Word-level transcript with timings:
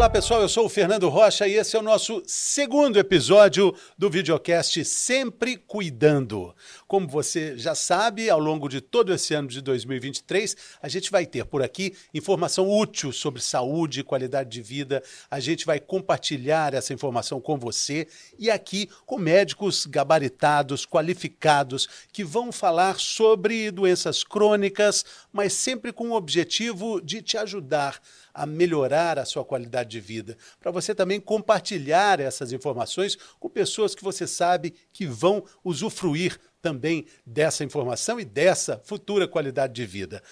Olá 0.00 0.08
pessoal, 0.08 0.40
eu 0.40 0.48
sou 0.48 0.64
o 0.64 0.68
Fernando 0.70 1.10
Rocha 1.10 1.46
e 1.46 1.56
esse 1.56 1.76
é 1.76 1.78
o 1.78 1.82
nosso 1.82 2.22
segundo 2.26 2.98
episódio 2.98 3.76
do 3.98 4.08
videocast 4.08 4.82
Sempre 4.82 5.58
Cuidando. 5.58 6.56
Como 6.88 7.06
você 7.06 7.54
já 7.58 7.74
sabe, 7.74 8.30
ao 8.30 8.40
longo 8.40 8.66
de 8.66 8.80
todo 8.80 9.12
esse 9.12 9.34
ano 9.34 9.46
de 9.46 9.60
2023, 9.60 10.56
a 10.80 10.88
gente 10.88 11.10
vai 11.10 11.26
ter 11.26 11.44
por 11.44 11.62
aqui 11.62 11.94
informação 12.14 12.66
útil 12.66 13.12
sobre 13.12 13.42
saúde 13.42 14.00
e 14.00 14.02
qualidade 14.02 14.48
de 14.48 14.62
vida. 14.62 15.02
A 15.30 15.38
gente 15.38 15.66
vai 15.66 15.78
compartilhar 15.78 16.72
essa 16.72 16.94
informação 16.94 17.38
com 17.38 17.58
você 17.58 18.08
e 18.38 18.50
aqui 18.50 18.88
com 19.04 19.18
médicos 19.18 19.84
gabaritados, 19.84 20.86
qualificados, 20.86 21.86
que 22.10 22.24
vão 22.24 22.50
falar 22.50 22.98
sobre 22.98 23.70
doenças 23.70 24.24
crônicas, 24.24 25.04
mas 25.30 25.52
sempre 25.52 25.92
com 25.92 26.08
o 26.08 26.16
objetivo 26.16 27.02
de 27.02 27.20
te 27.20 27.36
ajudar 27.36 28.00
a 28.32 28.46
melhorar 28.46 29.18
a 29.18 29.24
sua 29.24 29.44
qualidade 29.44 29.90
de 29.90 30.00
vida, 30.00 30.36
para 30.58 30.70
você 30.70 30.94
também 30.94 31.20
compartilhar 31.20 32.20
essas 32.20 32.52
informações 32.52 33.16
com 33.38 33.48
pessoas 33.48 33.94
que 33.94 34.04
você 34.04 34.26
sabe 34.26 34.74
que 34.92 35.06
vão 35.06 35.44
usufruir 35.64 36.38
também 36.60 37.06
dessa 37.24 37.64
informação 37.64 38.20
e 38.20 38.24
dessa 38.24 38.80
futura 38.84 39.26
qualidade 39.26 39.72
de 39.72 39.86
vida. 39.86 40.22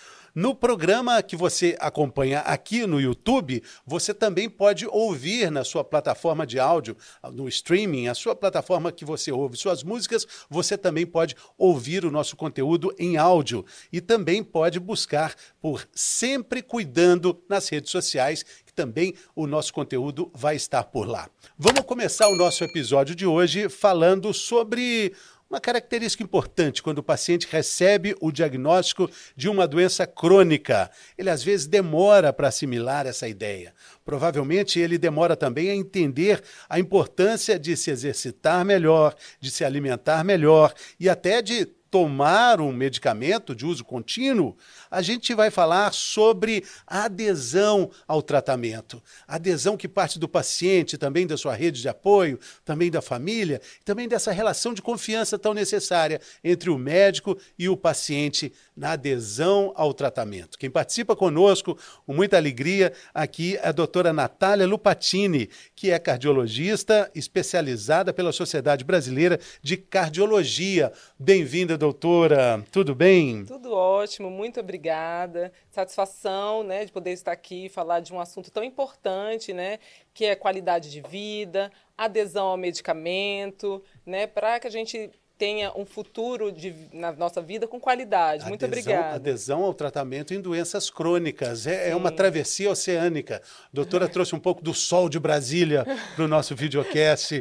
No 0.40 0.54
programa 0.54 1.20
que 1.20 1.34
você 1.34 1.76
acompanha 1.80 2.38
aqui 2.42 2.86
no 2.86 3.00
YouTube, 3.00 3.60
você 3.84 4.14
também 4.14 4.48
pode 4.48 4.86
ouvir 4.86 5.50
na 5.50 5.64
sua 5.64 5.82
plataforma 5.82 6.46
de 6.46 6.60
áudio, 6.60 6.96
no 7.32 7.48
streaming, 7.48 8.06
a 8.06 8.14
sua 8.14 8.36
plataforma 8.36 8.92
que 8.92 9.04
você 9.04 9.32
ouve 9.32 9.56
suas 9.56 9.82
músicas, 9.82 10.24
você 10.48 10.78
também 10.78 11.04
pode 11.04 11.34
ouvir 11.58 12.04
o 12.04 12.10
nosso 12.12 12.36
conteúdo 12.36 12.94
em 13.00 13.16
áudio 13.16 13.66
e 13.92 14.00
também 14.00 14.44
pode 14.44 14.78
buscar 14.78 15.34
por 15.60 15.88
Sempre 15.92 16.62
Cuidando 16.62 17.42
nas 17.48 17.68
redes 17.68 17.90
sociais, 17.90 18.44
que 18.64 18.72
também 18.72 19.14
o 19.34 19.44
nosso 19.44 19.74
conteúdo 19.74 20.30
vai 20.32 20.54
estar 20.54 20.84
por 20.84 21.08
lá. 21.08 21.28
Vamos 21.58 21.80
começar 21.80 22.28
o 22.28 22.36
nosso 22.36 22.62
episódio 22.62 23.12
de 23.12 23.26
hoje 23.26 23.68
falando 23.68 24.32
sobre 24.32 25.12
uma 25.50 25.60
característica 25.60 26.22
importante 26.22 26.82
quando 26.82 26.98
o 26.98 27.02
paciente 27.02 27.48
recebe 27.50 28.14
o 28.20 28.30
diagnóstico 28.30 29.10
de 29.34 29.48
uma 29.48 29.66
doença 29.66 30.06
crônica, 30.06 30.90
ele 31.16 31.30
às 31.30 31.42
vezes 31.42 31.66
demora 31.66 32.32
para 32.32 32.48
assimilar 32.48 33.06
essa 33.06 33.26
ideia. 33.26 33.74
Provavelmente 34.04 34.78
ele 34.78 34.98
demora 34.98 35.34
também 35.36 35.70
a 35.70 35.74
entender 35.74 36.42
a 36.68 36.78
importância 36.78 37.58
de 37.58 37.76
se 37.76 37.90
exercitar 37.90 38.64
melhor, 38.64 39.14
de 39.40 39.50
se 39.50 39.64
alimentar 39.64 40.22
melhor 40.22 40.74
e 41.00 41.08
até 41.08 41.40
de 41.40 41.66
tomar 41.90 42.60
um 42.60 42.72
medicamento 42.72 43.54
de 43.54 43.64
uso 43.64 43.84
contínuo, 43.84 44.56
a 44.90 45.00
gente 45.00 45.34
vai 45.34 45.50
falar 45.50 45.92
sobre 45.92 46.64
adesão 46.86 47.90
ao 48.06 48.20
tratamento. 48.20 49.02
Adesão 49.26 49.76
que 49.76 49.88
parte 49.88 50.18
do 50.18 50.28
paciente, 50.28 50.98
também 50.98 51.26
da 51.26 51.36
sua 51.36 51.54
rede 51.54 51.80
de 51.80 51.88
apoio, 51.88 52.38
também 52.64 52.90
da 52.90 53.00
família, 53.00 53.60
também 53.84 54.06
dessa 54.06 54.32
relação 54.32 54.74
de 54.74 54.82
confiança 54.82 55.38
tão 55.38 55.54
necessária 55.54 56.20
entre 56.44 56.68
o 56.68 56.78
médico 56.78 57.38
e 57.58 57.68
o 57.68 57.76
paciente 57.76 58.52
na 58.76 58.92
adesão 58.92 59.72
ao 59.74 59.94
tratamento. 59.94 60.58
Quem 60.58 60.70
participa 60.70 61.16
conosco, 61.16 61.78
com 62.04 62.12
muita 62.12 62.36
alegria, 62.36 62.92
aqui 63.14 63.56
é 63.56 63.68
a 63.68 63.72
doutora 63.72 64.12
Natália 64.12 64.66
Lupatini, 64.66 65.48
que 65.74 65.90
é 65.90 65.98
cardiologista 65.98 67.10
especializada 67.14 68.12
pela 68.12 68.32
Sociedade 68.32 68.84
Brasileira 68.84 69.40
de 69.62 69.76
Cardiologia. 69.76 70.92
Bem-vinda, 71.18 71.77
doutora. 71.78 72.62
Tudo 72.70 72.94
bem? 72.94 73.44
Tudo 73.46 73.72
ótimo, 73.72 74.30
muito 74.30 74.60
obrigada. 74.60 75.50
Satisfação, 75.70 76.62
né, 76.62 76.84
de 76.84 76.92
poder 76.92 77.12
estar 77.12 77.32
aqui 77.32 77.66
e 77.66 77.68
falar 77.70 78.00
de 78.00 78.12
um 78.12 78.20
assunto 78.20 78.50
tão 78.50 78.62
importante, 78.62 79.54
né, 79.54 79.78
que 80.12 80.26
é 80.26 80.34
qualidade 80.34 80.90
de 80.90 81.00
vida, 81.00 81.72
adesão 81.96 82.48
ao 82.48 82.56
medicamento, 82.56 83.82
né, 84.04 84.26
para 84.26 84.60
que 84.60 84.66
a 84.66 84.70
gente 84.70 85.10
tenha 85.38 85.72
um 85.76 85.86
futuro 85.86 86.50
de, 86.50 86.74
na 86.92 87.12
nossa 87.12 87.40
vida 87.40 87.68
com 87.68 87.78
qualidade. 87.78 88.42
Adesão, 88.42 88.48
Muito 88.48 88.66
obrigada. 88.66 89.14
Adesão 89.14 89.62
ao 89.62 89.72
tratamento 89.72 90.34
em 90.34 90.40
doenças 90.40 90.90
crônicas. 90.90 91.64
É, 91.66 91.90
é 91.90 91.96
uma 91.96 92.10
travessia 92.10 92.68
oceânica. 92.68 93.40
A 93.46 93.68
doutora 93.72 94.08
trouxe 94.10 94.34
um 94.34 94.40
pouco 94.40 94.60
do 94.62 94.74
sol 94.74 95.08
de 95.08 95.20
Brasília 95.20 95.86
para 96.16 96.24
o 96.24 96.28
nosso 96.28 96.56
videocast. 96.56 97.34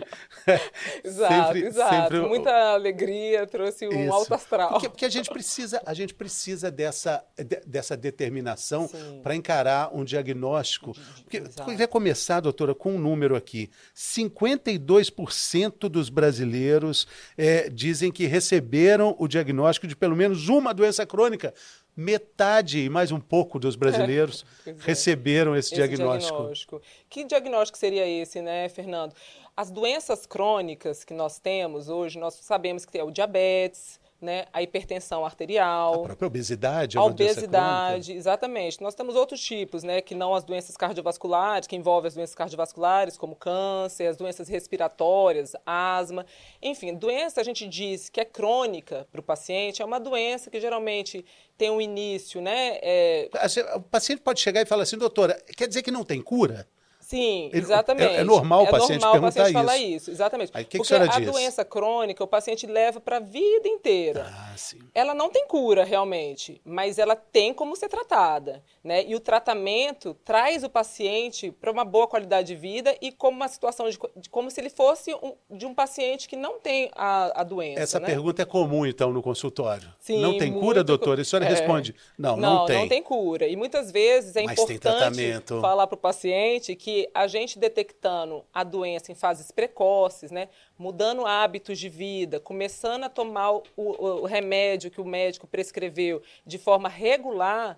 exato, 1.03 1.45
sempre, 1.45 1.65
exato. 1.65 1.95
Sempre... 1.95 2.19
Muita 2.21 2.73
alegria, 2.73 3.47
trouxe 3.47 3.87
um 3.87 4.03
Isso. 4.03 4.13
alto 4.13 4.33
astral. 4.35 4.69
Porque, 4.73 4.89
porque, 4.89 5.05
a 5.05 5.09
gente 5.09 5.29
precisa, 5.31 5.81
a 5.83 5.93
gente 5.95 6.13
precisa 6.13 6.69
dessa, 6.69 7.25
de, 7.35 7.61
dessa 7.65 7.97
determinação 7.97 8.87
para 9.23 9.35
encarar 9.35 9.89
um 9.91 10.03
diagnóstico. 10.03 10.95
Porque, 11.23 11.37
eu 11.37 11.65
queria 11.65 11.87
começar, 11.87 12.41
doutora, 12.41 12.75
com 12.75 12.95
um 12.95 12.99
número 12.99 13.35
aqui. 13.35 13.71
52% 13.95 15.89
dos 15.89 16.09
brasileiros 16.09 17.07
é, 17.35 17.69
de 17.69 17.86
dizem 17.87 18.11
que 18.11 18.25
receberam 18.25 19.15
o 19.17 19.27
diagnóstico 19.27 19.87
de 19.87 19.95
pelo 19.95 20.15
menos 20.15 20.49
uma 20.49 20.73
doença 20.73 21.05
crônica. 21.05 21.53
Metade 21.95 22.79
e 22.79 22.89
mais 22.89 23.11
um 23.11 23.19
pouco 23.19 23.57
dos 23.57 23.77
brasileiros 23.77 24.45
é, 24.67 24.75
receberam 24.79 25.55
esse, 25.55 25.69
esse 25.69 25.75
diagnóstico. 25.75 26.35
diagnóstico. 26.35 26.81
Que 27.09 27.23
diagnóstico 27.23 27.77
seria 27.77 28.05
esse, 28.05 28.41
né, 28.41 28.67
Fernando? 28.67 29.13
As 29.55 29.71
doenças 29.71 30.25
crônicas 30.25 31.05
que 31.05 31.13
nós 31.13 31.39
temos 31.39 31.87
hoje, 31.87 32.19
nós 32.19 32.33
sabemos 32.35 32.85
que 32.85 32.97
é 32.97 33.03
o 33.03 33.09
diabetes, 33.09 33.99
né, 34.21 34.45
a 34.51 34.63
hipertensão 34.63 35.23
arterial. 35.23 36.01
A 36.01 36.05
própria 36.05 36.27
obesidade. 36.27 36.97
A 36.97 37.03
obesidade, 37.03 38.13
exatamente. 38.13 38.81
Nós 38.81 38.95
temos 38.95 39.15
outros 39.15 39.39
tipos, 39.39 39.83
né, 39.83 40.01
que 40.01 40.15
não 40.15 40.33
as 40.33 40.43
doenças 40.43 40.75
cardiovasculares, 40.75 41.67
que 41.67 41.75
envolvem 41.75 42.07
as 42.07 42.15
doenças 42.15 42.35
cardiovasculares, 42.35 43.17
como 43.17 43.35
câncer, 43.35 44.07
as 44.07 44.17
doenças 44.17 44.47
respiratórias, 44.47 45.55
asma. 45.65 46.25
Enfim, 46.61 46.95
doença 46.95 47.41
a 47.41 47.43
gente 47.43 47.67
diz 47.67 48.09
que 48.09 48.19
é 48.19 48.25
crônica 48.25 49.07
para 49.11 49.19
o 49.19 49.23
paciente, 49.23 49.81
é 49.81 49.85
uma 49.85 49.99
doença 49.99 50.49
que 50.49 50.59
geralmente 50.59 51.23
tem 51.57 51.69
um 51.69 51.79
início, 51.79 52.41
né? 52.41 52.79
É... 52.81 53.29
O 53.75 53.81
paciente 53.81 54.21
pode 54.21 54.39
chegar 54.39 54.61
e 54.61 54.65
falar 54.65 54.83
assim, 54.83 54.97
doutora, 54.97 55.39
quer 55.55 55.67
dizer 55.67 55.83
que 55.83 55.91
não 55.91 56.03
tem 56.03 56.21
cura? 56.21 56.67
Sim, 57.07 57.49
exatamente. 57.53 58.15
É, 58.15 58.19
é 58.19 58.23
normal 58.25 58.63
o 58.63 58.69
paciente 58.69 59.01
normal 59.01 59.13
perguntar 59.13 59.27
o 59.29 59.31
paciente 59.31 59.47
isso. 59.47 59.53
falar 59.53 59.77
isso, 59.77 60.11
exatamente. 60.11 60.51
Aí, 60.53 60.65
que 60.65 60.77
Porque 60.77 60.93
que 60.93 61.01
a, 61.01 61.15
a 61.15 61.19
doença 61.19 61.63
crônica 61.63 62.21
o 62.21 62.27
paciente 62.27 62.67
leva 62.67 62.99
para 62.99 63.15
a 63.15 63.19
vida 63.21 63.65
inteira. 63.65 64.29
Ah, 64.29 64.57
sim. 64.57 64.79
Ela 64.93 65.13
não 65.13 65.29
tem 65.29 65.47
cura 65.47 65.85
realmente, 65.85 66.59
mas 66.65 66.99
ela 66.99 67.15
tem 67.15 67.53
como 67.53 67.77
ser 67.77 67.87
tratada, 67.87 68.61
né? 68.83 69.05
E 69.07 69.15
o 69.15 69.21
tratamento 69.21 70.17
traz 70.25 70.65
o 70.65 70.69
paciente 70.69 71.49
para 71.49 71.71
uma 71.71 71.85
boa 71.85 72.09
qualidade 72.09 72.49
de 72.49 72.55
vida 72.57 72.93
e 72.99 73.13
como 73.13 73.37
uma 73.37 73.47
situação 73.47 73.89
de, 73.89 73.97
de 74.17 74.29
como 74.29 74.51
se 74.51 74.59
ele 74.59 74.69
fosse 74.69 75.13
um, 75.13 75.33
de 75.49 75.65
um 75.65 75.73
paciente 75.73 76.27
que 76.27 76.35
não 76.35 76.59
tem 76.59 76.91
a, 76.93 77.39
a 77.39 77.43
doença. 77.45 77.79
Essa 77.79 77.99
né? 78.01 78.05
pergunta 78.05 78.41
é 78.41 78.45
comum 78.45 78.85
então 78.85 79.13
no 79.13 79.21
consultório. 79.21 79.87
Sim, 79.97 80.21
não 80.21 80.37
tem 80.37 80.51
cura, 80.51 80.83
doutora? 80.83 81.21
E 81.21 81.23
a 81.23 81.25
senhora 81.25 81.45
é. 81.45 81.49
responde: 81.49 81.95
não, 82.17 82.35
não, 82.35 82.55
não 82.55 82.65
tem. 82.65 82.79
Não 82.79 82.87
tem 82.89 83.01
cura. 83.01 83.47
E 83.47 83.55
muitas 83.55 83.91
vezes 83.91 84.35
é 84.35 84.43
mas 84.43 84.59
importante 84.59 85.61
falar 85.61 85.87
para 85.87 85.95
o 85.95 85.97
paciente 85.97 86.75
que 86.75 86.96
a 87.13 87.27
gente 87.27 87.59
detectando 87.59 88.45
a 88.53 88.63
doença 88.63 89.11
em 89.11 89.15
fases 89.15 89.51
precoces, 89.51 90.31
né, 90.31 90.49
mudando 90.77 91.25
hábitos 91.25 91.77
de 91.77 91.89
vida, 91.89 92.39
começando 92.39 93.03
a 93.03 93.09
tomar 93.09 93.51
o, 93.51 93.63
o, 93.75 94.25
remédio 94.25 94.91
que 94.91 95.01
o 95.01 95.05
médico 95.05 95.47
prescreveu 95.47 96.21
de 96.45 96.57
forma 96.57 96.87
regular, 96.87 97.77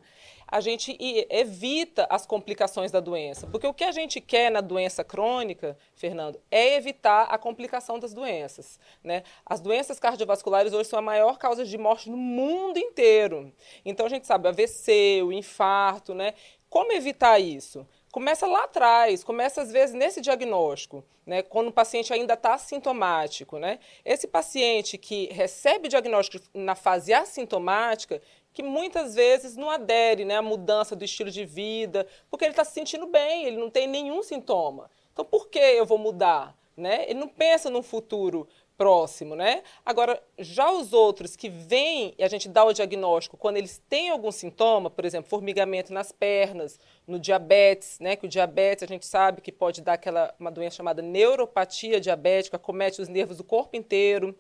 a 0.52 0.62
gente 0.62 0.98
evita 1.30 2.08
as 2.10 2.26
complicações 2.26 2.92
da 2.92 3.00
doença. 3.00 3.46
Porque 3.48 3.68
o 3.68 3.74
que 3.74 3.84
a 3.84 3.92
gente 3.92 4.20
quer 4.20 4.50
na 4.50 4.62
doença 4.62 5.04
crônica, 5.04 5.78
Fernando, 5.94 6.40
é 6.50 6.76
evitar 6.76 7.26
a 7.26 7.38
complicação 7.38 8.00
das 8.00 8.14
doenças. 8.14 8.80
Né? 9.04 9.24
As 9.46 9.60
doenças 9.60 10.00
cardiovasculares 10.00 10.74
hoje 10.74 10.90
são 10.90 10.98
a 10.98 11.04
maior 11.04 11.38
causa 11.38 11.64
de 11.64 11.78
morte 11.78 12.10
no 12.10 12.18
mundo 12.18 12.80
inteiro. 12.80 13.54
Então 13.86 14.08
a 14.08 14.10
gente 14.10 14.26
sabe 14.26 14.48
AVC, 14.48 15.22
o 15.24 15.32
infarto, 15.32 16.16
né? 16.16 16.34
Como 16.70 16.92
evitar 16.92 17.40
isso? 17.40 17.86
Começa 18.12 18.48
lá 18.48 18.64
atrás, 18.64 19.24
começa 19.24 19.62
às 19.62 19.72
vezes 19.72 19.96
nesse 19.96 20.22
diagnóstico, 20.22 21.04
né, 21.26 21.42
quando 21.42 21.68
o 21.68 21.72
paciente 21.72 22.12
ainda 22.12 22.34
está 22.34 22.54
assintomático. 22.54 23.60
Né? 23.60 23.80
Esse 24.04 24.28
paciente 24.28 24.98
que 24.98 25.28
recebe 25.32 25.88
o 25.88 25.90
diagnóstico 25.90 26.46
na 26.54 26.76
fase 26.76 27.14
assintomática, 27.14 28.22
que 28.52 28.64
muitas 28.64 29.16
vezes 29.16 29.56
não 29.56 29.70
adere 29.70 30.26
né, 30.26 30.38
à 30.38 30.42
mudança 30.42 30.96
do 30.96 31.06
estilo 31.06 31.30
de 31.30 31.46
vida, 31.46 32.08
porque 32.30 32.46
ele 32.46 32.52
está 32.52 32.64
se 32.64 32.74
sentindo 32.74 33.08
bem, 33.08 33.46
ele 33.46 33.58
não 33.58 33.70
tem 33.70 33.88
nenhum 33.88 34.24
sintoma. 34.24 34.90
Então, 35.14 35.24
por 35.24 35.50
que 35.50 35.60
eu 35.60 35.86
vou 35.86 35.98
mudar? 35.98 36.59
Né? 36.80 37.04
Ele 37.10 37.20
não 37.20 37.28
pensa 37.28 37.70
no 37.70 37.84
futuro 37.84 38.48
próximo, 38.80 39.36
né? 39.36 39.62
Agora, 39.86 40.24
já 40.38 40.72
os 40.72 40.94
outros 40.94 41.36
que 41.36 41.50
vêm 41.50 42.14
e 42.18 42.24
a 42.24 42.30
gente 42.30 42.48
dá 42.48 42.64
o 42.64 42.72
diagnóstico 42.72 43.36
quando 43.36 43.58
eles 43.58 43.84
têm 43.90 44.10
algum 44.10 44.32
sintoma, 44.32 44.90
por 44.90 45.04
exemplo, 45.04 45.30
formigamento 45.30 45.92
nas 45.92 46.14
pernas, 46.14 46.80
no 47.06 47.20
diabetes, 47.20 48.00
né? 48.00 48.16
Que 48.16 48.26
o 48.26 48.30
diabetes 48.30 48.84
a 48.84 48.88
gente 48.88 49.06
sabe 49.06 49.42
que 49.42 49.52
pode 49.52 49.82
dar 49.82 49.94
aquela 49.94 50.34
uma 50.40 50.50
doença 50.50 50.78
chamada 50.78 51.02
neuropatia 51.02 52.00
diabética, 52.00 52.58
comete 52.58 53.02
os 53.02 53.10
nervos 53.10 53.36
do 53.36 53.44
corpo 53.44 53.76
inteiro, 53.76 54.34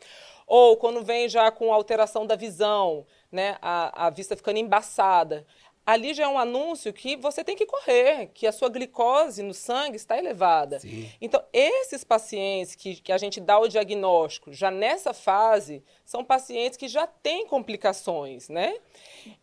ou 0.48 0.78
quando 0.78 1.04
vem 1.04 1.28
já 1.28 1.52
com 1.52 1.74
alteração 1.74 2.26
da 2.26 2.38
visão, 2.38 3.06
né? 3.30 3.58
A, 3.62 4.08
a 4.08 4.10
vista 4.10 4.38
ficando 4.38 4.58
embaçada 4.58 5.46
ali 5.92 6.14
já 6.14 6.26
é 6.26 6.28
um 6.28 6.38
anúncio 6.38 6.94
que 6.94 7.16
você 7.16 7.44
tem 7.44 7.56
que 7.56 7.66
correr, 7.66 8.28
que 8.34 8.46
a 8.46 8.52
sua 8.52 8.70
glicose 8.70 9.42
no 9.42 9.54
sangue 9.54 9.96
está 9.96 10.18
elevada. 10.18 10.80
Sim. 10.80 11.10
Então, 11.20 11.44
esses 11.52 12.04
pacientes 12.04 12.76
que, 12.76 12.96
que 12.98 13.12
a 13.12 13.18
gente 13.18 13.42
dá 13.42 13.58
o 13.58 13.68
diagnóstico 13.68 14.54
já 14.54 14.70
nessa 14.70 15.14
fase, 15.14 15.84
são 16.06 16.24
pacientes 16.24 16.78
que 16.78 16.88
já 16.88 17.08
têm 17.08 17.48
complicações, 17.48 18.50
né? 18.50 18.76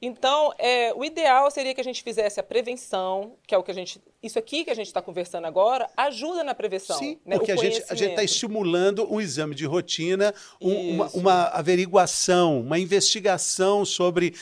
Então, 0.00 0.52
é, 0.58 0.92
o 0.94 1.04
ideal 1.04 1.50
seria 1.50 1.74
que 1.74 1.80
a 1.80 1.84
gente 1.84 2.02
fizesse 2.02 2.38
a 2.38 2.42
prevenção, 2.42 3.36
que 3.46 3.54
é 3.54 3.58
o 3.58 3.62
que 3.62 3.70
a 3.70 3.74
gente. 3.74 4.00
Isso 4.26 4.38
aqui 4.38 4.64
que 4.64 4.70
a 4.70 4.74
gente 4.74 4.86
está 4.88 5.00
conversando 5.00 5.46
agora 5.46 5.88
ajuda 5.96 6.42
na 6.44 6.54
prevenção. 6.54 6.98
Sim, 6.98 7.18
né? 7.24 7.36
porque 7.36 7.52
a 7.52 7.56
gente 7.56 7.78
está 7.80 8.22
estimulando 8.22 9.06
um 9.12 9.20
exame 9.20 9.54
de 9.54 9.64
rotina, 9.64 10.34
um- 10.60 10.90
uma, 10.94 11.06
uma 11.14 11.42
averiguação, 11.48 12.60
uma 12.60 12.78
investigação 12.78 13.84
sobre 13.84 14.34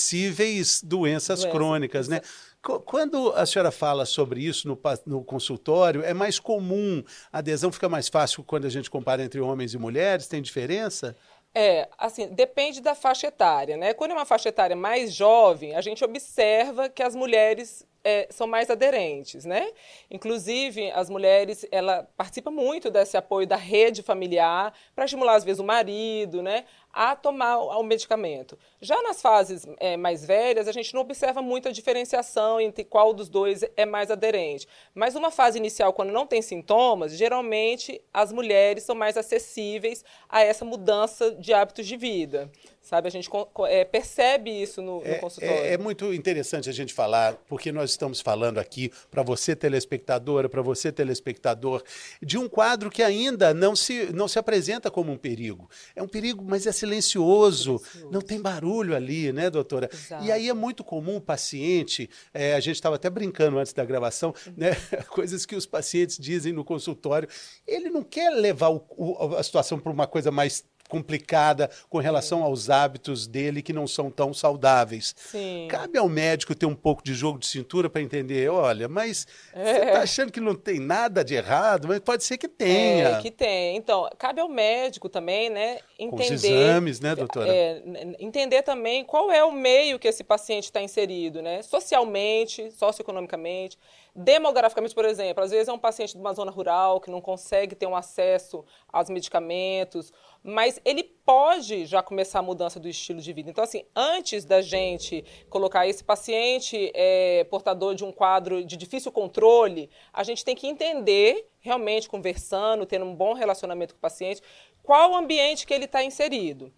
possíveis 0.00 0.82
doenças 0.82 1.40
Doença. 1.40 1.56
crônicas, 1.56 2.08
né? 2.08 2.20
Qu- 2.62 2.80
Quando 2.80 3.32
a 3.34 3.44
senhora 3.46 3.70
fala 3.70 4.04
sobre 4.04 4.42
isso 4.42 4.68
no, 4.68 4.78
no 5.06 5.24
consultório, 5.24 6.02
é 6.04 6.12
mais 6.14 6.38
comum, 6.38 7.02
a 7.32 7.38
adesão 7.38 7.72
fica 7.72 7.88
mais 7.88 8.08
fácil 8.08 8.44
quando 8.44 8.66
a 8.66 8.70
gente 8.70 8.90
compara 8.90 9.22
entre 9.24 9.40
homens 9.40 9.72
e 9.74 9.78
mulheres? 9.78 10.26
Tem 10.26 10.40
diferença? 10.42 11.16
É, 11.54 11.88
assim, 11.98 12.28
depende 12.28 12.80
da 12.80 12.94
faixa 12.94 13.26
etária, 13.26 13.76
né? 13.76 13.92
Quando 13.92 14.12
é 14.12 14.14
uma 14.14 14.24
faixa 14.24 14.48
etária 14.48 14.76
mais 14.76 15.12
jovem, 15.12 15.74
a 15.74 15.80
gente 15.80 16.04
observa 16.04 16.88
que 16.88 17.02
as 17.02 17.16
mulheres 17.16 17.84
é, 18.04 18.28
são 18.30 18.46
mais 18.46 18.70
aderentes, 18.70 19.44
né? 19.44 19.68
Inclusive, 20.10 20.90
as 20.92 21.10
mulheres, 21.10 21.66
ela 21.70 22.08
participa 22.16 22.50
muito 22.50 22.90
desse 22.90 23.16
apoio 23.16 23.46
da 23.46 23.56
rede 23.56 24.02
familiar 24.02 24.72
para 24.94 25.04
estimular, 25.04 25.34
às 25.34 25.44
vezes, 25.44 25.60
o 25.60 25.64
marido, 25.64 26.40
né? 26.42 26.64
A 26.92 27.14
tomar 27.14 27.58
o 27.58 27.82
medicamento. 27.82 28.58
Já 28.80 29.00
nas 29.02 29.22
fases 29.22 29.66
é, 29.78 29.96
mais 29.96 30.24
velhas, 30.24 30.66
a 30.66 30.72
gente 30.72 30.92
não 30.92 31.02
observa 31.02 31.40
muito 31.40 31.68
a 31.68 31.72
diferenciação 31.72 32.60
entre 32.60 32.84
qual 32.84 33.12
dos 33.12 33.28
dois 33.28 33.62
é 33.76 33.86
mais 33.86 34.10
aderente. 34.10 34.66
Mas 34.94 35.14
uma 35.14 35.30
fase 35.30 35.58
inicial, 35.58 35.92
quando 35.92 36.10
não 36.10 36.26
tem 36.26 36.42
sintomas, 36.42 37.16
geralmente 37.16 38.02
as 38.12 38.32
mulheres 38.32 38.82
são 38.82 38.96
mais 38.96 39.16
acessíveis 39.16 40.04
a 40.28 40.42
essa 40.42 40.64
mudança 40.64 41.30
de 41.32 41.52
hábitos 41.52 41.86
de 41.86 41.96
vida. 41.96 42.50
Sabe, 42.82 43.06
a 43.08 43.10
gente 43.10 43.28
é, 43.68 43.84
percebe 43.84 44.50
isso 44.50 44.80
no, 44.80 45.00
no 45.00 45.06
É, 45.06 45.14
consultório. 45.16 45.54
é- 45.54 45.74
é 45.74 45.78
muito 45.78 46.12
interessante 46.14 46.68
a 46.68 46.72
gente 46.72 46.94
falar, 46.94 47.34
porque 47.46 47.70
nós 47.70 47.90
estamos 47.90 48.20
falando 48.20 48.58
aqui 48.58 48.90
para 49.10 49.22
você, 49.22 49.54
telespectadora, 49.54 50.48
para 50.48 50.62
você, 50.62 50.90
telespectador, 50.90 51.84
de 52.22 52.38
um 52.38 52.48
quadro 52.48 52.90
que 52.90 53.02
ainda 53.02 53.52
não 53.52 53.76
se, 53.76 54.06
não 54.14 54.26
se 54.26 54.38
apresenta 54.38 54.90
como 54.90 55.12
um 55.12 55.16
perigo. 55.18 55.68
É 55.94 56.02
um 56.02 56.08
perigo, 56.08 56.42
mas 56.42 56.66
é 56.66 56.72
silencioso, 56.72 57.78
Silencioso. 57.78 58.10
não 58.12 58.20
tem 58.22 58.40
barulho 58.40 58.96
ali, 58.96 59.30
né, 59.32 59.50
doutora? 59.50 59.88
Exato. 59.92 60.24
E 60.24 60.32
aí 60.32 60.48
é 60.48 60.54
muito 60.54 60.82
comum 60.82 61.16
o 61.16 61.20
paciente, 61.20 62.08
é, 62.32 62.54
a 62.54 62.60
gente 62.60 62.76
estava 62.76 62.96
até 62.96 63.10
brincando 63.10 63.58
antes 63.58 63.72
da 63.72 63.84
gravação, 63.84 64.34
né, 64.56 64.70
coisas 65.10 65.44
que 65.44 65.54
os 65.54 65.66
pacientes 65.66 66.16
dizem 66.18 66.52
no 66.52 66.64
consultório, 66.64 67.28
ele 67.66 67.90
não 67.90 68.02
quer 68.02 68.30
levar 68.30 68.70
o- 68.70 68.84
o- 68.96 69.36
a 69.36 69.42
situação 69.42 69.78
para 69.78 69.92
uma 69.92 70.06
coisa 70.06 70.30
mais 70.30 70.64
complicada 70.90 71.70
com 71.88 71.98
relação 71.98 72.42
aos 72.42 72.68
hábitos 72.68 73.26
dele 73.26 73.62
que 73.62 73.72
não 73.72 73.86
são 73.86 74.10
tão 74.10 74.34
saudáveis. 74.34 75.14
Sim. 75.16 75.68
Cabe 75.70 75.96
ao 75.96 76.08
médico 76.08 76.54
ter 76.54 76.66
um 76.66 76.74
pouco 76.74 77.02
de 77.02 77.14
jogo 77.14 77.38
de 77.38 77.46
cintura 77.46 77.88
para 77.88 78.02
entender, 78.02 78.50
olha, 78.50 78.88
mas 78.88 79.26
você 79.54 79.70
está 79.70 80.02
achando 80.02 80.32
que 80.32 80.40
não 80.40 80.54
tem 80.54 80.80
nada 80.80 81.24
de 81.24 81.34
errado, 81.34 81.88
mas 81.88 82.00
pode 82.00 82.24
ser 82.24 82.36
que 82.36 82.48
tenha. 82.48 83.08
É, 83.08 83.20
que 83.20 83.30
tem. 83.30 83.76
Então, 83.76 84.10
cabe 84.18 84.40
ao 84.40 84.48
médico 84.48 85.08
também, 85.08 85.48
né, 85.48 85.78
Com 85.98 86.16
os 86.16 86.26
entender. 86.30 86.48
exames, 86.48 87.00
né, 87.00 87.14
doutora? 87.14 87.48
É, 87.48 87.82
entender 88.18 88.62
também 88.62 89.04
qual 89.04 89.30
é 89.30 89.44
o 89.44 89.52
meio 89.52 89.98
que 89.98 90.08
esse 90.08 90.24
paciente 90.24 90.64
está 90.64 90.82
inserido, 90.82 91.40
né? 91.40 91.62
Socialmente, 91.62 92.70
socioeconomicamente, 92.72 93.78
demograficamente, 94.14 94.94
por 94.94 95.04
exemplo. 95.04 95.42
Às 95.42 95.50
vezes 95.50 95.68
é 95.68 95.72
um 95.72 95.78
paciente 95.78 96.14
de 96.14 96.18
uma 96.18 96.32
zona 96.32 96.50
rural 96.50 97.00
que 97.00 97.10
não 97.10 97.20
consegue 97.20 97.74
ter 97.74 97.86
um 97.86 97.94
acesso 97.94 98.64
aos 98.92 99.08
medicamentos, 99.08 100.12
mas 100.42 100.80
ele 100.84 101.02
pode 101.02 101.84
já 101.86 102.02
começar 102.02 102.38
a 102.38 102.42
mudança 102.42 102.80
do 102.80 102.88
estilo 102.88 103.20
de 103.20 103.32
vida. 103.32 103.50
Então, 103.50 103.62
assim, 103.62 103.84
antes 103.94 104.44
da 104.44 104.62
gente 104.62 105.24
colocar 105.48 105.86
esse 105.86 106.02
paciente 106.02 106.90
é, 106.94 107.44
portador 107.44 107.94
de 107.94 108.04
um 108.04 108.10
quadro 108.10 108.64
de 108.64 108.76
difícil 108.76 109.12
controle, 109.12 109.90
a 110.12 110.24
gente 110.24 110.44
tem 110.44 110.56
que 110.56 110.66
entender, 110.66 111.48
realmente 111.60 112.08
conversando, 112.08 112.86
tendo 112.86 113.04
um 113.04 113.14
bom 113.14 113.34
relacionamento 113.34 113.94
com 113.94 113.98
o 113.98 114.00
paciente, 114.00 114.42
qual 114.82 115.12
o 115.12 115.16
ambiente 115.16 115.66
que 115.66 115.74
ele 115.74 115.84
está 115.84 116.02
inserido. 116.02 116.72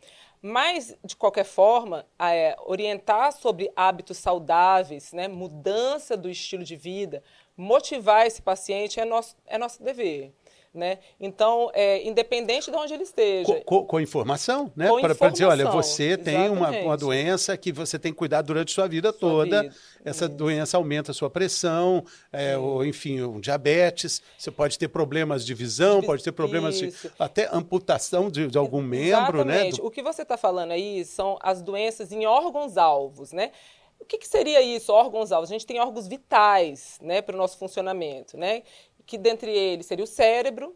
Mas, 0.44 0.96
de 1.04 1.14
qualquer 1.14 1.44
forma, 1.44 2.04
é, 2.18 2.56
orientar 2.66 3.32
sobre 3.32 3.70
hábitos 3.76 4.18
saudáveis, 4.18 5.12
né, 5.12 5.28
mudança 5.28 6.16
do 6.16 6.28
estilo 6.28 6.64
de 6.64 6.74
vida, 6.74 7.22
motivar 7.56 8.26
esse 8.26 8.42
paciente 8.42 8.98
é 8.98 9.04
nosso, 9.04 9.36
é 9.46 9.56
nosso 9.56 9.80
dever. 9.80 10.34
Né? 10.74 11.00
Então, 11.20 11.70
é, 11.74 12.02
independente 12.08 12.70
de 12.70 12.76
onde 12.78 12.94
ele 12.94 13.02
esteja. 13.02 13.60
Com, 13.66 13.84
com- 13.84 14.00
informação, 14.00 14.72
né? 14.74 14.88
Para 15.18 15.28
dizer, 15.28 15.44
olha, 15.44 15.70
você 15.70 16.16
tem 16.16 16.48
uma, 16.48 16.70
uma 16.70 16.96
doença 16.96 17.54
que 17.58 17.70
você 17.70 17.98
tem 17.98 18.10
que 18.10 18.16
cuidar 18.16 18.40
durante 18.40 18.72
sua 18.72 18.88
vida 18.88 19.10
Sua 19.10 19.20
toda. 19.20 19.62
vida, 19.64 19.74
Essa 20.02 20.24
isso. 20.24 20.34
doença 20.34 20.78
aumenta 20.78 21.10
a 21.10 21.14
sua 21.14 21.28
pressão, 21.28 22.02
é, 22.32 22.56
ou 22.56 22.86
enfim, 22.86 23.20
um 23.20 23.38
diabetes. 23.38 24.22
Você 24.38 24.50
pode 24.50 24.78
ter 24.78 24.88
problemas 24.88 25.44
de 25.44 25.52
visão, 25.52 26.00
De 26.00 26.06
pode 26.06 26.24
ter 26.24 26.32
problemas 26.32 26.78
de 26.78 26.90
até 27.18 27.50
amputação 27.52 28.30
de, 28.30 28.46
de 28.46 28.56
algum 28.56 28.80
membro, 28.80 29.44
né? 29.44 29.66
Exatamente. 29.66 29.76
do- 29.78 29.86
O 29.86 29.90
que 29.90 30.02
você 30.02 30.22
está 30.22 30.38
falando 30.38 30.70
aí 30.70 31.04
são 31.04 31.38
as 31.42 31.60
doenças 31.60 32.12
em 32.12 32.24
órgãos-alvos, 32.24 33.30
né? 33.32 33.50
O 34.00 34.04
que, 34.04 34.18
que 34.18 34.26
seria 34.26 34.60
isso, 34.60 34.92
órgãos-alvos? 34.92 35.48
A 35.48 35.52
gente 35.52 35.64
tem 35.64 35.78
órgãos 35.78 36.08
vitais, 36.08 36.98
né, 37.00 37.22
para 37.22 37.36
o 37.36 37.38
nosso 37.38 37.56
funcionamento, 37.56 38.36
né? 38.36 38.64
Que 39.06 39.18
dentre 39.18 39.50
eles 39.50 39.86
seria 39.86 40.04
o 40.04 40.08
cérebro, 40.08 40.74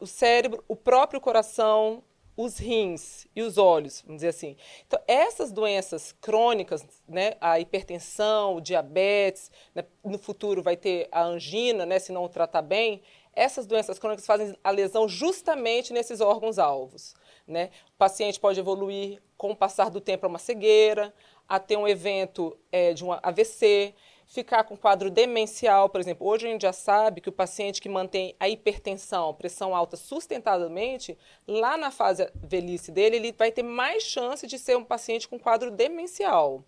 o 0.00 0.06
cérebro, 0.06 0.64
o 0.68 0.76
próprio 0.76 1.20
coração, 1.20 2.02
os 2.36 2.58
rins 2.58 3.26
e 3.34 3.42
os 3.42 3.56
olhos, 3.56 4.02
vamos 4.02 4.18
dizer 4.18 4.28
assim. 4.28 4.56
Então, 4.86 5.00
essas 5.08 5.50
doenças 5.50 6.12
crônicas, 6.20 6.86
né, 7.08 7.34
a 7.40 7.58
hipertensão, 7.58 8.56
o 8.56 8.60
diabetes, 8.60 9.50
né, 9.74 9.84
no 10.04 10.18
futuro 10.18 10.62
vai 10.62 10.76
ter 10.76 11.08
a 11.10 11.22
angina, 11.22 11.86
né, 11.86 11.98
se 11.98 12.12
não 12.12 12.28
tratar 12.28 12.62
bem, 12.62 13.02
essas 13.32 13.66
doenças 13.66 13.98
crônicas 13.98 14.26
fazem 14.26 14.56
a 14.62 14.70
lesão 14.70 15.08
justamente 15.08 15.92
nesses 15.92 16.20
órgãos-alvos. 16.20 17.14
Né? 17.46 17.70
O 17.94 17.98
paciente 17.98 18.40
pode 18.40 18.58
evoluir 18.58 19.22
com 19.36 19.50
o 19.50 19.56
passar 19.56 19.90
do 19.90 20.00
tempo 20.00 20.24
a 20.24 20.28
uma 20.28 20.38
cegueira, 20.38 21.14
a 21.48 21.58
ter 21.58 21.76
um 21.76 21.86
evento 21.86 22.56
eh, 22.72 22.92
de 22.92 23.04
um 23.04 23.12
AVC, 23.12 23.94
ficar 24.26 24.64
com 24.64 24.76
quadro 24.76 25.10
demencial, 25.10 25.88
por 25.88 26.00
exemplo. 26.00 26.26
Hoje 26.26 26.46
a 26.46 26.50
gente 26.50 26.62
já 26.62 26.72
sabe 26.72 27.20
que 27.20 27.28
o 27.28 27.32
paciente 27.32 27.80
que 27.80 27.88
mantém 27.88 28.34
a 28.40 28.48
hipertensão, 28.48 29.32
pressão 29.32 29.74
alta 29.74 29.96
sustentadamente, 29.96 31.16
lá 31.46 31.76
na 31.76 31.90
fase 31.90 32.28
velhice 32.34 32.90
dele, 32.90 33.16
ele 33.16 33.32
vai 33.32 33.52
ter 33.52 33.62
mais 33.62 34.02
chance 34.02 34.46
de 34.46 34.58
ser 34.58 34.76
um 34.76 34.84
paciente 34.84 35.28
com 35.28 35.38
quadro 35.38 35.70
demencial. 35.70 36.64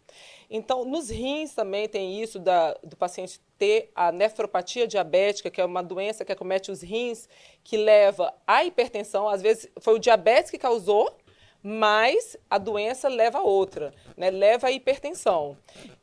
Então, 0.48 0.84
nos 0.84 1.10
rins 1.10 1.54
também 1.54 1.88
tem 1.88 2.22
isso 2.22 2.38
da, 2.38 2.74
do 2.82 2.96
paciente 2.96 3.40
ter 3.58 3.90
a 3.94 4.12
nefropatia 4.12 4.86
diabética, 4.86 5.50
que 5.50 5.60
é 5.60 5.64
uma 5.64 5.82
doença 5.82 6.24
que 6.24 6.32
acomete 6.32 6.70
os 6.70 6.80
rins, 6.80 7.28
que 7.64 7.76
leva 7.76 8.32
à 8.46 8.64
hipertensão. 8.64 9.28
Às 9.28 9.42
vezes 9.42 9.68
foi 9.80 9.94
o 9.94 9.98
diabetes 9.98 10.50
que 10.50 10.58
causou, 10.58 11.12
mas 11.62 12.36
a 12.48 12.56
doença 12.56 13.08
leva 13.08 13.38
a 13.38 13.42
outra, 13.42 13.92
né? 14.16 14.30
leva 14.30 14.68
à 14.68 14.70
hipertensão. 14.70 15.56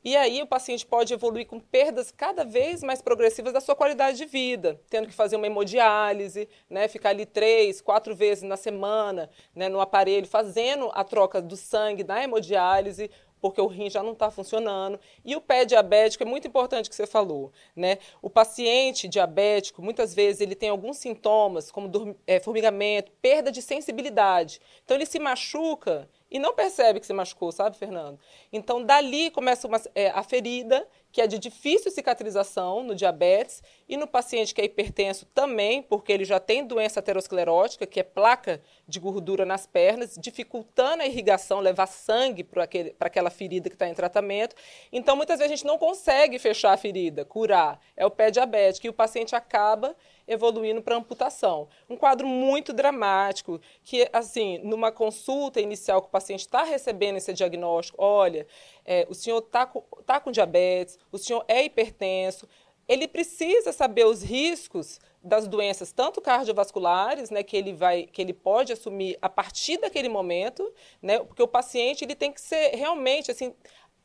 E 0.04 0.16
aí 0.16 0.42
o 0.42 0.48
paciente 0.48 0.86
pode 0.86 1.14
evoluir 1.14 1.48
com 1.48 1.60
perdas 1.60 2.12
cada 2.12 2.44
vez 2.44 2.84
mais 2.84 3.02
progressivas 3.02 3.54
da 3.54 3.62
sua 3.62 3.76
qualidade 3.76 4.18
de 4.18 4.26
vida, 4.26 4.80
tendo 4.90 5.08
que 5.08 5.14
fazer 5.14 5.38
uma 5.38 5.48
hemodiálise, 5.48 6.48
né? 6.70 6.88
ficar 6.88 7.10
ali 7.10 7.26
três, 7.26 7.82
quatro 7.82 8.16
vezes 8.16 8.44
na 8.44 8.58
semana 8.58 9.30
né? 9.56 9.70
no 9.70 9.80
aparelho, 9.80 10.28
fazendo 10.28 10.92
a 10.94 11.04
troca 11.04 11.42
do 11.42 11.56
sangue 11.56 12.04
na 12.04 12.24
hemodiálise, 12.24 13.10
porque 13.46 13.62
o 13.62 13.68
rim 13.68 13.92
já 13.92 14.02
não 14.02 14.14
está 14.14 14.32
funcionando. 14.32 15.00
E 15.24 15.36
o 15.36 15.40
pé 15.40 15.66
diabético 15.66 16.24
é 16.24 16.26
muito 16.26 16.48
importante 16.48 16.90
que 16.90 16.96
você 16.96 17.06
falou, 17.06 17.52
né? 17.76 18.00
O 18.20 18.28
paciente 18.28 19.08
diabético, 19.08 19.84
muitas 19.84 20.16
vezes, 20.16 20.42
ele 20.42 20.56
tem 20.56 20.70
alguns 20.70 20.98
sintomas, 20.98 21.70
como 21.70 22.18
eh, 22.26 22.40
formigamento, 22.40 23.12
perda 23.22 23.52
de 23.52 23.62
sensibilidade. 23.62 24.60
Então, 24.84 24.98
ele 24.98 25.06
se 25.06 25.20
machuca 25.20 26.10
e 26.32 26.40
não 26.40 26.56
percebe 26.56 27.00
que 27.00 27.06
se 27.06 27.14
machucou, 27.14 27.52
sabe, 27.52 27.78
Fernando? 27.78 28.20
Então, 28.52 28.84
dali 28.84 29.30
começa 29.30 29.68
uma, 29.68 29.80
eh, 29.94 30.10
a 30.10 30.24
ferida, 30.24 30.88
que 31.16 31.22
é 31.22 31.28
de 31.28 31.40
difícil 31.40 31.90
cicatrização 31.90 32.84
no 32.84 32.94
diabetes, 32.94 33.64
e 33.88 33.96
no 33.96 34.06
paciente 34.06 34.54
que 34.54 34.60
é 34.60 34.66
hipertenso 34.66 35.26
também, 35.28 35.82
porque 35.82 36.12
ele 36.12 36.26
já 36.26 36.42
tem 36.42 36.68
doença 36.68 37.00
aterosclerótica, 37.00 37.86
que 37.86 38.02
é 38.02 38.04
placa 38.04 38.62
de 38.86 39.00
gordura 39.00 39.46
nas 39.46 39.66
pernas, 39.66 40.18
dificultando 40.20 41.04
a 41.04 41.06
irrigação, 41.06 41.62
levar 41.62 41.86
sangue 41.86 42.44
para 42.44 42.68
aquela 43.00 43.30
ferida 43.30 43.70
que 43.70 43.76
está 43.76 43.88
em 43.88 43.94
tratamento. 43.94 44.58
Então, 44.92 45.16
muitas 45.16 45.40
vezes 45.40 45.54
a 45.54 45.56
gente 45.56 45.66
não 45.66 45.78
consegue 45.78 46.38
fechar 46.38 46.74
a 46.74 46.78
ferida, 46.78 47.24
curar. 47.24 47.80
É 47.96 48.06
o 48.06 48.12
pé 48.12 48.30
diabético, 48.30 48.86
e 48.86 48.90
o 48.90 48.94
paciente 48.94 49.38
acaba 49.38 49.96
evoluindo 50.28 50.82
para 50.82 50.96
amputação. 50.96 51.68
Um 51.90 51.96
quadro 51.96 52.28
muito 52.28 52.74
dramático, 52.74 53.62
que, 53.84 54.10
assim, 54.12 54.58
numa 54.64 54.92
consulta 54.92 55.62
inicial 55.62 56.02
que 56.02 56.08
o 56.08 56.12
paciente 56.12 56.42
está 56.42 56.64
recebendo 56.64 57.18
esse 57.18 57.32
diagnóstico, 57.32 58.02
olha, 58.02 58.48
é, 58.84 59.06
o 59.10 59.14
senhor 59.14 59.40
está 59.40 59.66
com, 59.66 59.82
tá 60.06 60.20
com 60.20 60.32
diabetes, 60.32 60.98
o 61.12 61.18
senhor 61.18 61.44
é 61.48 61.64
hipertenso, 61.64 62.48
ele 62.88 63.08
precisa 63.08 63.72
saber 63.72 64.06
os 64.06 64.22
riscos 64.22 65.00
das 65.24 65.48
doenças 65.48 65.92
tanto 65.92 66.22
cardiovasculares, 66.22 67.32
né, 67.32 67.42
que 67.42 67.58
ele 67.58 67.74
vai, 67.74 68.04
que 68.04 68.22
ele 68.22 68.34
pode 68.34 68.72
assumir 68.72 69.18
a 69.22 69.28
partir 69.28 69.78
daquele 69.78 70.08
momento, 70.08 70.72
né, 71.02 71.20
porque 71.20 71.42
o 71.42 71.48
paciente 71.48 72.04
ele 72.06 72.14
tem 72.14 72.32
que 72.32 72.40
ser 72.40 72.76
realmente 72.76 73.32
assim 73.32 73.54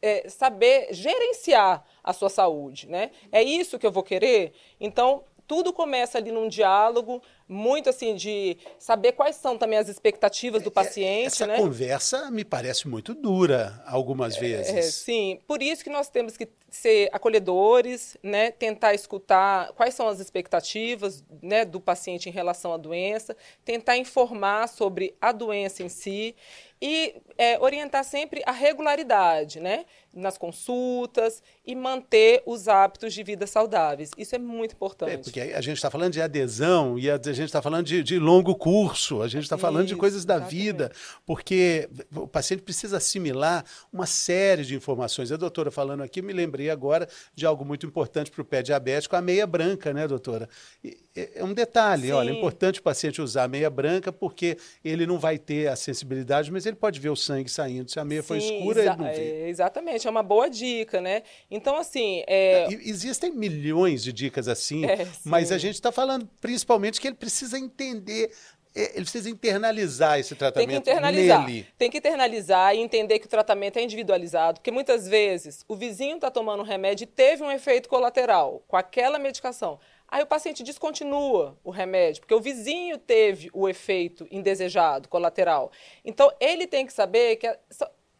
é, 0.02 0.28
saber 0.30 0.88
gerenciar 0.94 1.84
a 2.02 2.12
sua 2.14 2.30
saúde, 2.30 2.88
né? 2.88 3.10
É 3.30 3.42
isso 3.42 3.78
que 3.78 3.86
eu 3.86 3.92
vou 3.92 4.02
querer. 4.02 4.54
Então 4.80 5.24
tudo 5.46 5.72
começa 5.72 6.16
ali 6.16 6.30
num 6.30 6.48
diálogo, 6.48 7.20
muito 7.50 7.90
assim, 7.90 8.14
de 8.14 8.56
saber 8.78 9.12
quais 9.12 9.34
são 9.34 9.58
também 9.58 9.76
as 9.76 9.88
expectativas 9.88 10.62
do 10.62 10.68
é, 10.68 10.72
paciente. 10.72 11.26
Essa 11.26 11.46
né? 11.48 11.56
conversa 11.56 12.30
me 12.30 12.44
parece 12.44 12.86
muito 12.86 13.12
dura 13.12 13.82
algumas 13.86 14.36
é, 14.36 14.40
vezes. 14.40 14.74
É, 14.74 14.82
sim, 14.82 15.40
por 15.48 15.60
isso 15.60 15.82
que 15.82 15.90
nós 15.90 16.08
temos 16.08 16.36
que 16.36 16.48
ser 16.70 17.08
acolhedores, 17.12 18.16
né? 18.22 18.52
tentar 18.52 18.94
escutar 18.94 19.72
quais 19.72 19.94
são 19.94 20.06
as 20.06 20.20
expectativas 20.20 21.24
né, 21.42 21.64
do 21.64 21.80
paciente 21.80 22.28
em 22.28 22.32
relação 22.32 22.72
à 22.72 22.76
doença, 22.76 23.36
tentar 23.64 23.96
informar 23.96 24.68
sobre 24.68 25.16
a 25.20 25.32
doença 25.32 25.82
em 25.82 25.88
si 25.88 26.36
e 26.82 27.14
é, 27.36 27.58
orientar 27.58 28.02
sempre 28.04 28.42
a 28.46 28.52
regularidade, 28.52 29.60
né? 29.60 29.84
Nas 30.14 30.38
consultas 30.38 31.42
e 31.64 31.74
manter 31.74 32.42
os 32.46 32.68
hábitos 32.68 33.12
de 33.12 33.22
vida 33.22 33.46
saudáveis. 33.46 34.10
Isso 34.16 34.34
é 34.34 34.38
muito 34.38 34.72
importante. 34.72 35.12
É, 35.12 35.18
porque 35.18 35.40
a 35.40 35.60
gente 35.60 35.76
está 35.76 35.90
falando 35.90 36.14
de 36.14 36.22
adesão 36.22 36.98
e 36.98 37.10
a 37.10 37.18
gente 37.18 37.39
está 37.48 37.62
falando 37.62 37.86
de, 37.86 38.02
de, 38.02 38.18
longo 38.18 38.54
curso, 38.54 39.22
a 39.22 39.28
gente 39.28 39.44
está 39.44 39.56
falando 39.56 39.86
de 39.86 39.96
coisas 39.96 40.24
da 40.24 40.34
exatamente. 40.34 40.56
vida, 40.56 40.92
porque 41.26 41.88
o 42.14 42.26
paciente 42.26 42.62
precisa 42.62 42.96
assimilar 42.98 43.64
uma 43.92 44.06
série 44.06 44.64
de 44.64 44.74
informações. 44.74 45.32
A 45.32 45.36
doutora 45.36 45.70
falando 45.70 46.02
aqui, 46.02 46.22
me 46.22 46.32
lembrei 46.32 46.70
agora 46.70 47.08
de 47.34 47.46
algo 47.46 47.64
muito 47.64 47.86
importante 47.86 48.30
para 48.30 48.42
o 48.42 48.44
pé 48.44 48.62
diabético, 48.62 49.16
a 49.16 49.22
meia 49.22 49.46
branca, 49.46 49.92
né, 49.92 50.06
doutora? 50.06 50.48
E, 50.82 50.98
é 51.14 51.44
um 51.44 51.52
detalhe, 51.52 52.08
Sim. 52.08 52.12
olha, 52.12 52.30
é 52.30 52.32
importante 52.32 52.78
o 52.78 52.82
paciente 52.82 53.20
usar 53.20 53.44
a 53.44 53.48
meia 53.48 53.68
branca 53.68 54.12
porque 54.12 54.56
ele 54.84 55.06
não 55.06 55.18
vai 55.18 55.38
ter 55.38 55.68
a 55.68 55.74
sensibilidade, 55.74 56.52
mas 56.52 56.66
ele 56.66 56.76
pode 56.76 57.00
ver 57.00 57.10
o 57.10 57.16
sangue 57.16 57.50
saindo. 57.50 57.90
Se 57.90 57.98
a 57.98 58.04
meia 58.04 58.22
Sim, 58.22 58.28
for 58.28 58.36
escura, 58.36 58.80
ele 58.80 58.96
não 58.96 59.12
vê. 59.12 59.42
É, 59.44 59.48
exatamente, 59.48 60.06
é 60.06 60.10
uma 60.10 60.22
boa 60.22 60.48
dica, 60.48 61.00
né? 61.00 61.22
Então, 61.50 61.76
assim. 61.76 62.22
É... 62.28 62.68
Existem 62.70 63.32
milhões 63.32 64.04
de 64.04 64.12
dicas 64.12 64.46
assim, 64.46 64.84
é, 64.86 65.06
mas 65.24 65.50
a 65.50 65.58
gente 65.58 65.74
está 65.74 65.90
falando 65.90 66.28
principalmente 66.40 67.00
que 67.00 67.08
ele 67.08 67.16
precisa 67.16 67.58
entender 67.58 68.30
é, 68.74 68.92
ele 68.94 69.02
precisa 69.02 69.28
internalizar 69.28 70.20
esse 70.20 70.34
tratamento 70.36 70.68
tem 70.68 70.80
que 70.80 70.90
internalizar, 70.90 71.46
nele. 71.46 71.66
Tem 71.76 71.90
que 71.90 71.98
internalizar 71.98 72.74
e 72.74 72.78
entender 72.78 73.18
que 73.18 73.26
o 73.26 73.28
tratamento 73.28 73.78
é 73.78 73.82
individualizado, 73.82 74.60
porque 74.60 74.70
muitas 74.70 75.08
vezes 75.08 75.64
o 75.66 75.74
vizinho 75.74 76.14
está 76.14 76.30
tomando 76.30 76.60
um 76.60 76.64
remédio 76.64 77.04
e 77.04 77.06
teve 77.06 77.42
um 77.42 77.50
efeito 77.50 77.88
colateral 77.88 78.62
com 78.68 78.76
aquela 78.76 79.18
medicação. 79.18 79.80
Aí 80.10 80.22
o 80.22 80.26
paciente 80.26 80.62
descontinua 80.62 81.56
o 81.62 81.70
remédio, 81.70 82.22
porque 82.22 82.34
o 82.34 82.40
vizinho 82.40 82.98
teve 82.98 83.48
o 83.52 83.68
efeito 83.68 84.26
indesejado, 84.30 85.08
colateral. 85.08 85.70
Então, 86.04 86.32
ele 86.40 86.66
tem 86.66 86.84
que 86.84 86.92
saber 86.92 87.36
que 87.36 87.46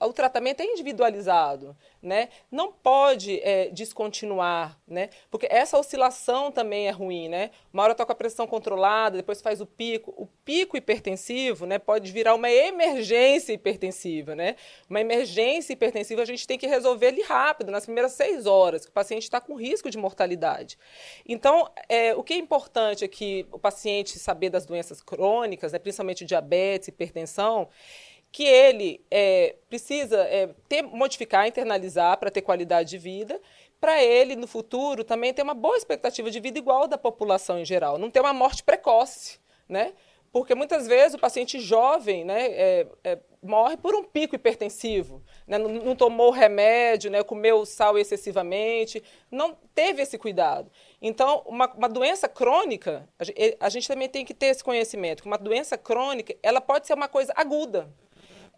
o 0.07 0.13
tratamento 0.13 0.61
é 0.61 0.65
individualizado, 0.65 1.77
né? 2.03 2.31
Não 2.51 2.73
pode 2.73 3.39
é, 3.41 3.69
descontinuar, 3.69 4.79
né? 4.89 5.11
Porque 5.31 5.47
essa 5.51 5.79
oscilação 5.79 6.51
também 6.51 6.89
é 6.89 6.91
ruim, 6.91 7.29
né? 7.29 7.51
Uma 7.73 7.83
hora 7.83 7.93
está 7.93 8.07
com 8.07 8.13
a 8.13 8.15
pressão 8.15 8.47
controlada, 8.47 9.19
depois 9.19 9.43
faz 9.43 9.61
o 9.61 9.67
pico. 9.67 10.15
O 10.17 10.27
pico 10.45 10.77
hipertensivo, 10.77 11.67
né? 11.67 11.79
Pode 11.79 12.11
virar 12.13 12.35
uma 12.35 12.51
emergência 12.51 13.53
hipertensiva, 13.53 14.35
né? 14.35 14.57
Uma 14.89 15.01
emergência 15.01 15.75
hipertensiva 15.75 16.23
a 16.23 16.27
gente 16.27 16.47
tem 16.47 16.59
que 16.59 16.67
resolver 16.67 17.09
ali 17.09 17.23
rápido, 17.23 17.71
nas 17.71 17.85
primeiras 17.85 18.13
seis 18.13 18.47
horas, 18.47 18.85
que 18.85 18.91
o 18.91 18.95
paciente 18.95 19.25
está 19.25 19.41
com 19.41 19.55
risco 19.55 19.91
de 19.91 19.99
mortalidade. 19.99 20.79
Então, 21.29 21.71
é, 21.89 22.15
o 22.15 22.23
que 22.23 22.33
é 22.33 22.37
importante 22.37 23.05
é 23.05 23.09
que 23.09 23.47
o 23.53 23.59
paciente 23.59 24.19
saber 24.19 24.49
das 24.49 24.65
doenças 24.65 25.03
crônicas, 25.03 25.73
né? 25.73 25.79
Principalmente 25.79 26.25
diabetes, 26.25 26.89
hipertensão, 26.89 27.69
que 28.33 28.45
ele 28.45 29.05
é, 29.11 29.57
precisa 29.69 30.21
é, 30.23 30.49
ter, 30.69 30.83
modificar, 30.83 31.47
internalizar 31.47 32.17
para 32.19 32.31
ter 32.31 32.43
qualidade 32.43 32.91
de 32.91 32.99
vida, 32.99 33.41
para 33.81 34.03
ele, 34.03 34.37
no 34.37 34.47
futuro, 34.47 35.03
também 35.03 35.33
ter 35.33 35.43
uma 35.43 35.55
boa 35.55 35.77
expectativa 35.77 36.31
de 36.31 36.39
vida 36.39 36.59
igual 36.59 36.87
da 36.87 36.99
população 36.99 37.59
em 37.59 37.65
geral, 37.65 37.99
não 37.99 38.11
ter 38.11 38.21
uma 38.21 38.33
morte 38.33 38.63
precoce, 38.63 39.39
né? 39.69 39.95
Porque 40.33 40.55
muitas 40.55 40.87
vezes 40.87 41.15
o 41.15 41.19
paciente 41.19 41.59
jovem 41.59 42.25
né, 42.25 42.47
é, 42.47 42.87
é, 43.03 43.19
morre 43.43 43.77
por 43.77 43.97
um 43.97 44.05
pico 44.05 44.37
hipertensivo, 44.37 45.21
né, 45.45 45.59
não, 45.59 45.69
não, 45.69 45.97
tomou 45.97 46.31
remédio, 46.31 47.11
né, 47.11 47.21
comeu 47.25 47.67
sal 47.67 47.99
excessivamente, 47.99 49.03
não 49.29 49.57
teve 49.75 50.03
esse 50.03 50.17
cuidado. 50.17 50.71
Então, 51.03 51.43
uma, 51.47 51.67
uma 51.73 51.89
doença 51.89 52.29
crônica, 52.29 53.09
a 53.19 53.25
gente, 53.25 53.57
a 53.59 53.69
gente 53.69 53.89
também 53.89 54.09
tem 54.09 54.25
que 54.25 54.33
ter 54.33 54.47
esse 54.47 54.63
conhecimento, 54.63 55.23
que 55.23 55.29
uma 55.29 55.39
doença 55.39 55.77
crônica, 55.77 56.37
ela 56.45 56.61
pode 56.61 56.87
ser 56.87 56.95
uma 56.95 57.09
coisa 57.09 57.33
aguda, 57.35 57.93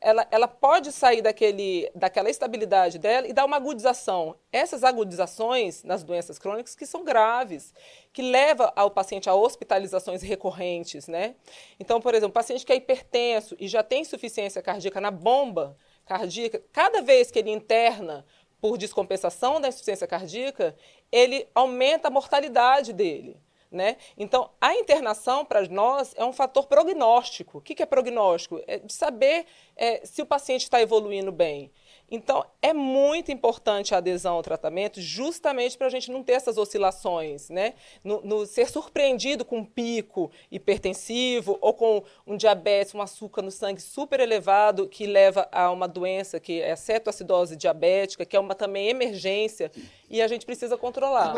ela, 0.03 0.27
ela 0.31 0.49
pode 0.49 0.91
sair 0.91 1.23
daquele, 1.23 1.91
daquela 1.95 2.29
estabilidade 2.29 2.99
dela 2.99 3.27
e 3.27 3.33
dar 3.33 3.45
uma 3.45 3.57
agudização. 3.57 4.37
Essas 4.53 4.83
agudizações 4.83 5.85
nas 5.85 6.03
doenças 6.03 6.39
crônicas 6.39 6.75
que 6.75 6.85
são 6.85 7.05
graves, 7.05 7.73
que 8.13 8.21
leva 8.21 8.73
ao 8.75 8.91
paciente 8.91 9.31
a 9.31 9.35
hospitalizações 9.35 10.21
recorrentes, 10.21 11.07
né? 11.07 11.37
Então, 11.79 12.01
por 12.01 12.15
exemplo, 12.15 12.33
paciente 12.33 12.67
que 12.67 12.73
é 12.73 12.77
hipertenso 12.77 13.57
e 13.59 13.69
já 13.69 13.83
tem 13.83 14.03
insuficiência 14.03 14.61
cardíaca 14.61 15.01
na 15.01 15.11
bomba 15.11 15.77
cardíaca, 16.05 16.61
cada 16.73 17.01
vez 17.01 17.31
que 17.31 17.39
ele 17.39 17.51
interna 17.51 18.27
por 18.61 18.77
descompensação 18.77 19.61
da 19.61 19.69
insuficiência 19.69 20.07
cardíaca, 20.07 20.75
ele 21.11 21.49
aumenta 21.55 22.09
a 22.09 22.11
mortalidade 22.11 22.93
dele. 22.93 23.37
Né? 23.73 23.97
Então, 24.19 24.51
a 24.61 24.75
internação 24.75 25.47
para 25.47 25.67
nós 25.67 26.15
é 26.19 26.23
um 26.23 26.33
fator 26.33 26.67
prognóstico. 26.67 27.57
O 27.57 27.61
que 27.63 27.83
é 27.83 27.87
prognóstico? 27.87 28.61
É 28.67 28.79
de 28.79 28.93
saber 28.93 29.47
é, 29.75 30.05
se 30.05 30.21
o 30.21 30.27
paciente 30.27 30.65
está 30.65 30.79
evoluindo 30.83 31.33
bem. 31.33 31.73
Então, 32.11 32.45
é 32.61 32.75
muito 32.75 33.33
importante 33.33 33.95
a 33.95 33.99
adesão 33.99 34.35
ao 34.35 34.43
tratamento, 34.43 35.01
justamente 35.01 35.79
para 35.79 35.87
a 35.87 35.91
gente 35.91 36.11
não 36.11 36.23
ter 36.23 36.33
essas 36.33 36.59
oscilações, 36.59 37.49
né? 37.49 37.73
No, 38.05 38.21
no, 38.21 38.45
ser 38.45 38.69
surpreendido 38.69 39.47
com 39.47 39.61
um 39.61 39.65
pico 39.65 40.31
hipertensivo 40.51 41.57
ou 41.63 41.73
com 41.73 42.05
um 42.27 42.37
diabetes, 42.37 42.95
um 42.95 43.01
açúcar 43.01 43.41
no 43.41 43.51
sangue 43.51 43.81
super 43.81 44.21
elevado, 44.21 44.87
que 44.87 45.07
leva 45.07 45.49
a 45.51 45.71
uma 45.71 45.89
doença 45.89 46.39
que 46.39 46.61
é 46.61 46.73
a 46.73 46.77
cetoacidose 46.77 47.57
diabética, 47.57 48.27
que 48.27 48.37
é 48.37 48.41
uma 48.41 48.55
também 48.55 48.89
emergência, 48.89 49.73
e 50.11 50.21
a 50.21 50.29
gente 50.29 50.45
precisa 50.45 50.77
controlar. 50.77 51.33